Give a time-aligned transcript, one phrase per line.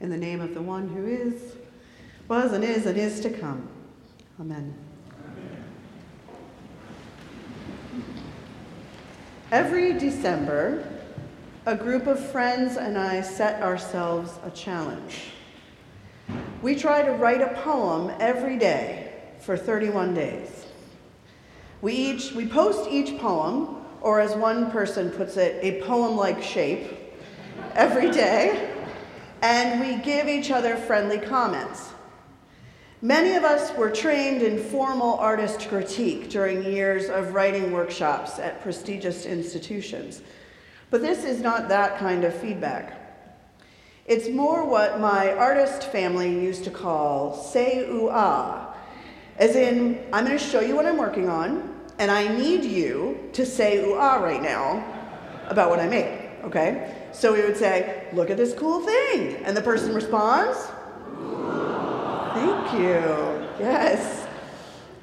[0.00, 1.56] In the name of the one who is,
[2.28, 3.66] was, and is, and is to come.
[4.38, 4.74] Amen.
[9.50, 10.86] Every December,
[11.64, 15.30] a group of friends and I set ourselves a challenge.
[16.60, 20.66] We try to write a poem every day for 31 days.
[21.80, 26.92] We each we post each poem, or as one person puts it, a poem-like shape,
[27.74, 28.75] every day
[29.46, 31.92] and we give each other friendly comments.
[33.00, 38.60] Many of us were trained in formal artist critique during years of writing workshops at
[38.60, 40.20] prestigious institutions.
[40.90, 43.22] But this is not that kind of feedback.
[44.06, 48.74] It's more what my artist family used to call say ooh ah,
[49.36, 53.30] as in, I'm going to show you what I'm working on, and I need you
[53.34, 54.82] to say ooh ah right now
[55.46, 57.05] about what I made, okay?
[57.16, 59.36] So we would say, Look at this cool thing.
[59.44, 60.58] And the person responds,
[62.34, 63.48] Thank you.
[63.58, 64.26] Yes.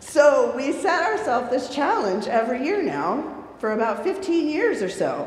[0.00, 5.26] So we set ourselves this challenge every year now for about 15 years or so.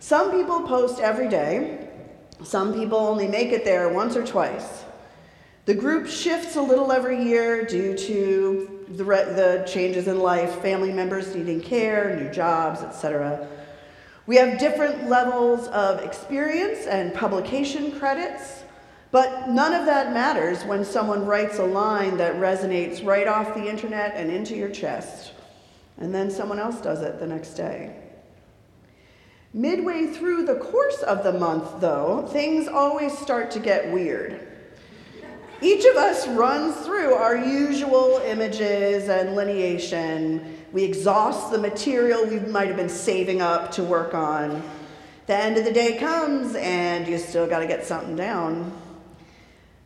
[0.00, 1.88] Some people post every day,
[2.42, 4.84] some people only make it there once or twice.
[5.66, 10.62] The group shifts a little every year due to the, re- the changes in life,
[10.62, 13.46] family members needing care, new jobs, etc.
[14.28, 18.62] We have different levels of experience and publication credits,
[19.10, 23.66] but none of that matters when someone writes a line that resonates right off the
[23.66, 25.32] internet and into your chest,
[25.96, 27.96] and then someone else does it the next day.
[29.54, 34.46] Midway through the course of the month, though, things always start to get weird.
[35.62, 42.40] Each of us runs through our usual images and lineation we exhaust the material we
[42.40, 44.62] might have been saving up to work on.
[45.26, 48.72] The end of the day comes, and you still got to get something down.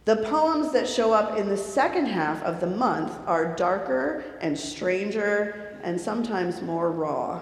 [0.05, 4.59] The poems that show up in the second half of the month are darker and
[4.59, 7.41] stranger and sometimes more raw.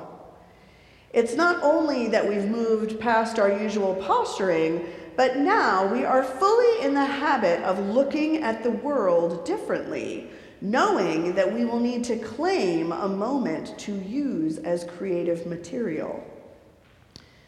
[1.13, 4.87] It's not only that we've moved past our usual posturing,
[5.17, 10.29] but now we are fully in the habit of looking at the world differently
[10.61, 16.23] knowing that we will need to claim a moment to use as creative material.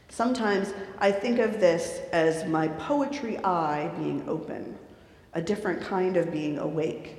[0.09, 4.79] Sometimes I think of this as my poetry eye being open,
[5.35, 7.19] a different kind of being awake.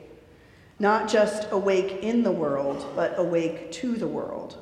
[0.80, 4.58] Not just awake in the world, but awake to the world.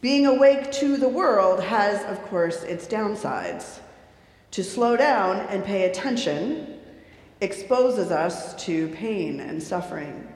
[0.00, 3.80] Being awake to the world has, of course, its downsides.
[4.52, 6.79] To slow down and pay attention
[7.40, 10.26] exposes us to pain and suffering.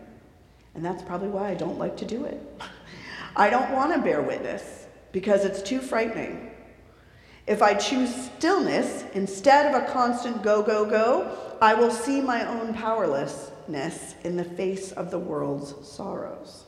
[0.74, 2.40] And that's probably why I don't like to do it.
[3.36, 6.50] I don't want to bear witness because it's too frightening.
[7.46, 12.46] If I choose stillness instead of a constant go, go, go, I will see my
[12.46, 16.64] own powerlessness in the face of the world's sorrows.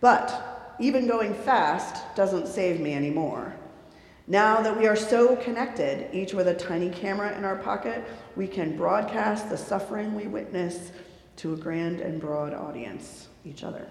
[0.00, 3.54] But even going fast doesn't save me anymore.
[4.30, 8.04] Now that we are so connected, each with a tiny camera in our pocket,
[8.36, 10.92] we can broadcast the suffering we witness
[11.38, 13.88] to a grand and broad audience, each other.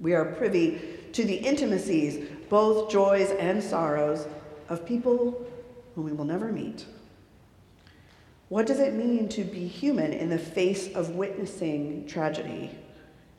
[0.00, 4.26] We are privy to the intimacies, both joys and sorrows,
[4.68, 5.46] of people
[5.94, 6.84] whom we will never meet.
[8.50, 12.70] What does it mean to be human in the face of witnessing tragedy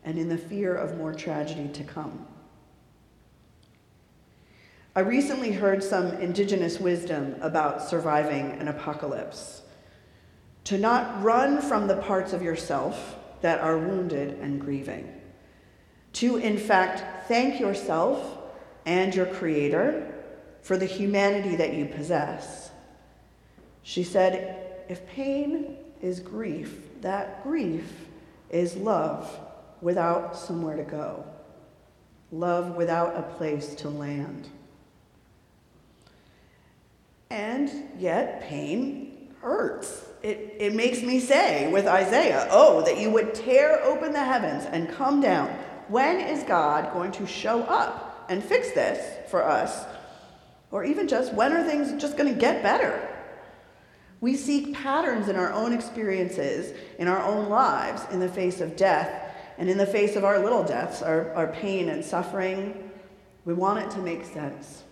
[0.04, 2.26] and in the fear of more tragedy to come?
[4.96, 9.64] I recently heard some indigenous wisdom about surviving an apocalypse.
[10.66, 15.12] To not run from the parts of yourself that are wounded and grieving.
[16.14, 18.38] To, in fact, thank yourself
[18.86, 20.14] and your Creator
[20.62, 22.70] for the humanity that you possess.
[23.82, 28.06] She said, if pain is grief, that grief
[28.52, 29.40] is love
[29.82, 31.26] without somewhere to go,
[32.32, 34.50] love without a place to land.
[37.34, 40.06] And yet, pain hurts.
[40.22, 44.66] It, it makes me say with Isaiah, Oh, that you would tear open the heavens
[44.66, 45.48] and come down.
[45.88, 49.84] When is God going to show up and fix this for us?
[50.70, 53.10] Or even just, when are things just going to get better?
[54.22, 58.76] We seek patterns in our own experiences, in our own lives, in the face of
[58.76, 62.92] death, and in the face of our little deaths, our, our pain and suffering.
[63.44, 64.84] We want it to make sense.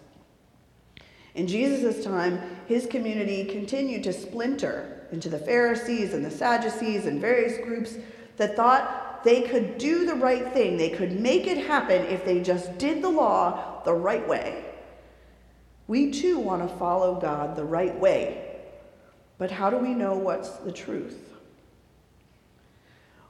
[1.36, 7.22] In Jesus' time, his community continued to splinter into the Pharisees and the Sadducees and
[7.22, 7.96] various groups
[8.38, 12.42] that thought they could do the right thing, they could make it happen if they
[12.42, 14.66] just did the law the right way.
[15.88, 18.48] We too want to follow God the right way,
[19.38, 21.34] But how do we know what's the truth?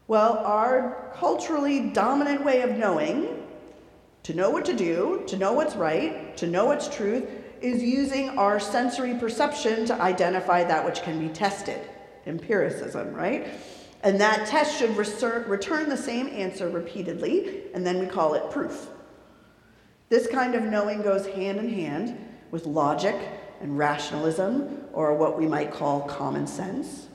[0.07, 3.47] Well, our culturally dominant way of knowing,
[4.23, 7.23] to know what to do, to know what's right, to know what's truth,
[7.61, 11.79] is using our sensory perception to identify that which can be tested.
[12.25, 13.47] Empiricism, right?
[14.03, 18.89] And that test should return the same answer repeatedly, and then we call it proof.
[20.09, 22.17] This kind of knowing goes hand in hand
[22.49, 23.15] with logic
[23.61, 27.07] and rationalism, or what we might call common sense.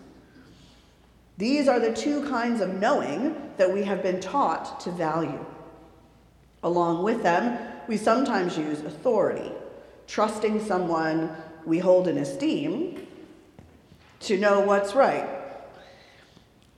[1.39, 5.45] These are the two kinds of knowing that we have been taught to value.
[6.63, 7.59] Along with them,
[7.89, 9.53] we sometimes use authority,
[10.07, 13.07] trusting someone we hold in esteem
[14.21, 15.29] to know what's right.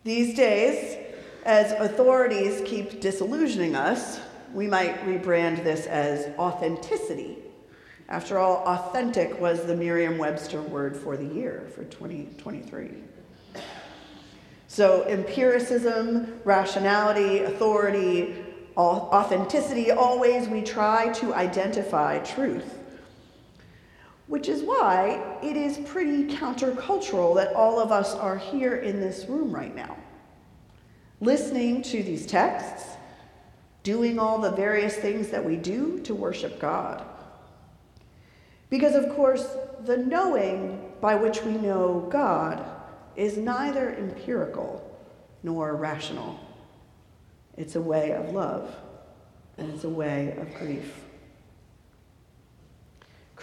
[0.05, 0.97] These days,
[1.45, 4.21] as authorities keep disillusioning us,
[4.55, 7.39] we might rebrand this as authenticity.
[8.09, 12.91] After all, authentic was the Merriam Webster word for the year for 2023.
[14.67, 18.35] So, empiricism, rationality, authority,
[18.77, 22.78] authenticity, always we try to identify truth.
[24.29, 29.27] Which is why it is pretty countercultural that all of us are here in this
[29.27, 29.97] room right now,
[31.21, 32.91] listening to these texts,
[33.83, 37.03] doing all the various things that we do to worship God.
[38.69, 42.63] Because, of course, the knowing by which we know God
[43.17, 44.85] is neither empirical
[45.43, 46.39] nor rational.
[47.57, 48.77] It's a way of love,
[49.57, 51.08] and it's a way of grief.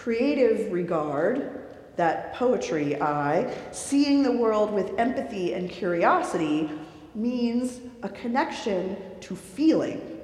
[0.06, 1.63] Creative regard,
[1.96, 6.69] that poetry eye, seeing the world with empathy and curiosity,
[7.16, 10.22] means a connection to feeling.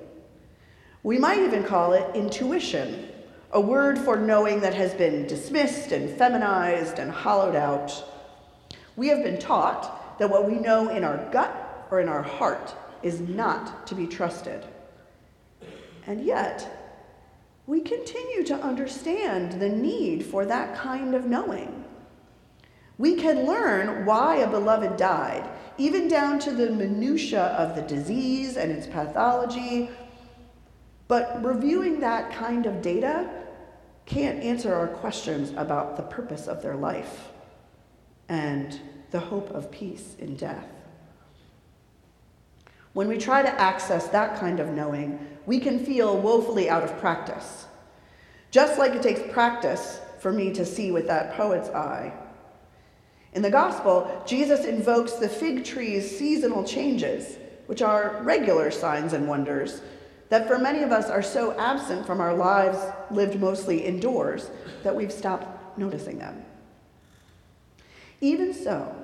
[1.01, 3.07] We might even call it intuition,
[3.54, 7.92] a word for knowing that has been dismissed and feminized and hollowed out.
[8.95, 12.75] We have been taught that what we know in our gut or in our heart
[13.01, 14.63] is not to be trusted.
[16.06, 16.81] And yet,
[17.72, 21.86] we continue to understand the need for that kind of knowing.
[22.98, 28.58] We can learn why a beloved died, even down to the minutiae of the disease
[28.58, 29.90] and its pathology.
[31.08, 33.30] But reviewing that kind of data
[34.06, 37.30] can't answer our questions about the purpose of their life
[38.28, 38.82] and
[39.12, 40.68] the hope of peace in death.
[42.94, 47.00] When we try to access that kind of knowing, we can feel woefully out of
[47.00, 47.66] practice.
[48.52, 52.14] Just like it takes practice for me to see with that poet's eye.
[53.34, 59.28] In the gospel, Jesus invokes the fig tree's seasonal changes, which are regular signs and
[59.28, 59.82] wonders
[60.32, 62.78] that for many of us are so absent from our lives
[63.12, 64.50] lived mostly indoors
[64.82, 66.44] that we've stopped noticing them.
[68.22, 68.96] Even so,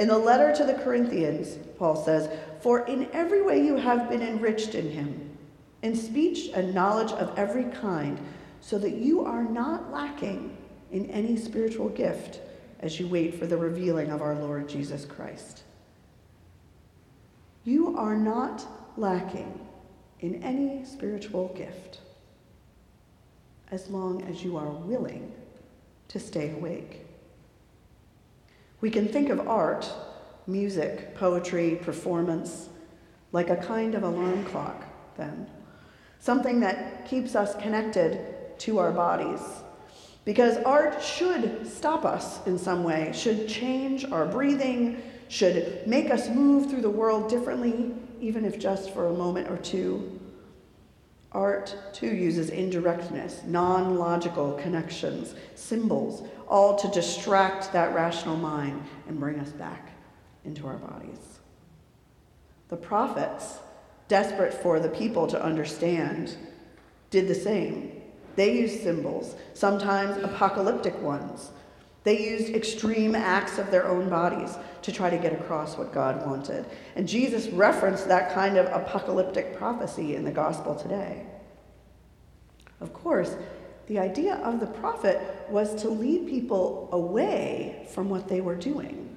[0.00, 2.30] in the letter to the Corinthians, Paul says,
[2.62, 5.36] For in every way you have been enriched in him,
[5.82, 8.18] in speech and knowledge of every kind,
[8.62, 10.56] so that you are not lacking
[10.90, 12.40] in any spiritual gift
[12.78, 15.64] as you wait for the revealing of our Lord Jesus Christ.
[17.64, 18.66] You are not
[18.96, 19.60] lacking
[20.20, 22.00] in any spiritual gift
[23.70, 25.30] as long as you are willing
[26.08, 27.06] to stay awake.
[28.80, 29.90] We can think of art,
[30.46, 32.68] music, poetry, performance,
[33.32, 34.84] like a kind of alarm clock,
[35.16, 35.46] then.
[36.18, 39.40] Something that keeps us connected to our bodies.
[40.24, 46.28] Because art should stop us in some way, should change our breathing, should make us
[46.28, 50.19] move through the world differently, even if just for a moment or two.
[51.32, 59.20] Art, too, uses indirectness, non logical connections, symbols, all to distract that rational mind and
[59.20, 59.92] bring us back
[60.44, 61.38] into our bodies.
[62.68, 63.58] The prophets,
[64.08, 66.36] desperate for the people to understand,
[67.10, 67.92] did the same.
[68.34, 71.50] They used symbols, sometimes apocalyptic ones,
[72.02, 76.26] they used extreme acts of their own bodies to try to get across what God
[76.26, 76.64] wanted.
[76.96, 81.26] And Jesus referenced that kind of apocalyptic prophecy in the gospel today.
[82.80, 83.36] Of course,
[83.86, 89.14] the idea of the prophet was to lead people away from what they were doing,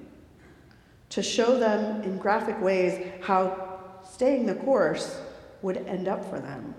[1.10, 5.20] to show them in graphic ways how staying the course
[5.62, 6.74] would end up for them.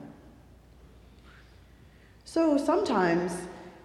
[2.25, 3.31] So sometimes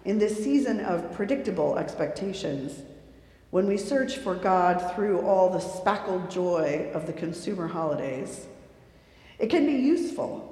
[0.05, 2.83] in this season of predictable expectations,
[3.51, 8.47] when we search for God through all the spackled joy of the consumer holidays,
[9.39, 10.47] it can be useful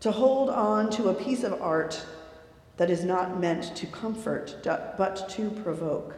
[0.00, 2.04] to hold on to a piece of art
[2.76, 6.14] that is not meant to comfort but to provoke.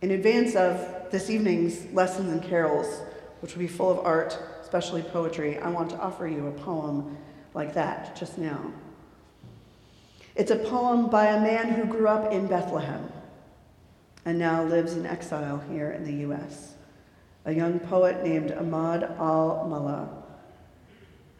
[0.00, 3.02] In advance of this evening's lessons and carols,
[3.40, 7.18] which will be full of art, especially poetry, I want to offer you a poem
[7.54, 8.72] like that just now.
[10.36, 13.10] It's a poem by a man who grew up in Bethlehem
[14.26, 16.74] and now lives in exile here in the U.S.,
[17.46, 20.10] a young poet named Ahmad Almallah.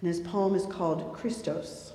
[0.00, 1.92] And his poem is called Christos.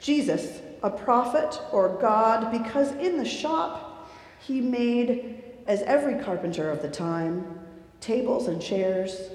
[0.00, 6.82] Jesus, a prophet or God, because in the shop he made, as every carpenter of
[6.82, 7.60] the time,
[8.00, 9.30] tables and chairs.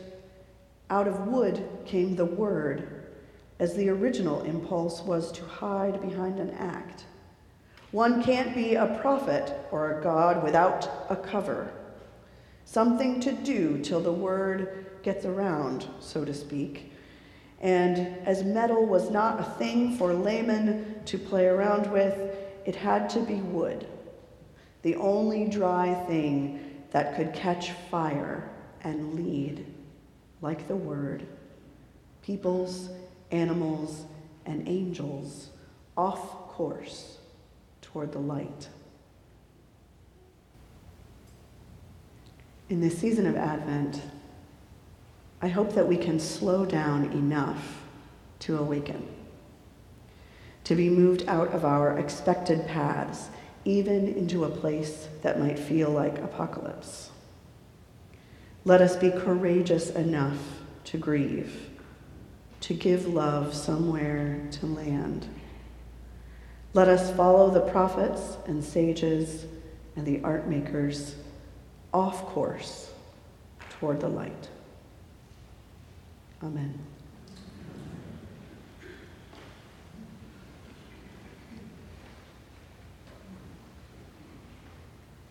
[0.90, 3.05] Out of wood came the word,
[3.60, 7.06] as the original impulse was to hide behind an act.
[7.92, 11.72] One can't be a prophet or a God without a cover,
[12.66, 16.92] something to do till the word gets around, so to speak.
[17.62, 17.98] And
[18.28, 22.36] as metal was not a thing for laymen to play around with,
[22.66, 23.88] it had to be wood,
[24.82, 28.50] the only dry thing that could catch fire
[28.82, 29.66] and lead,
[30.42, 31.26] like the word,
[32.22, 32.90] peoples,
[33.36, 34.06] animals,
[34.46, 35.50] and angels
[35.98, 37.18] off course
[37.82, 38.70] toward the light.
[42.70, 44.02] In this season of Advent,
[45.42, 47.84] I hope that we can slow down enough
[48.40, 49.08] to awaken,
[50.64, 53.30] to be moved out of our expected paths,
[53.66, 57.12] even into a place that might feel like apocalypse.
[58.64, 60.40] Let us be courageous enough
[60.86, 61.70] to grieve,
[62.66, 65.28] to give love somewhere to land.
[66.74, 69.46] Let us follow the prophets and sages
[69.96, 71.16] and the art makers
[71.94, 72.90] off course
[73.70, 74.50] toward the light.
[76.42, 76.80] Amen.